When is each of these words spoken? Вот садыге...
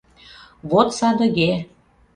Вот 0.69 0.87
садыге... 0.97 1.51